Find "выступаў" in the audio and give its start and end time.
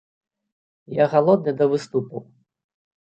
1.73-2.25